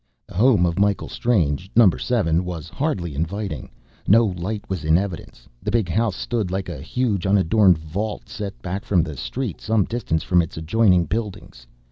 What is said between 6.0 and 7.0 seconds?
stood like a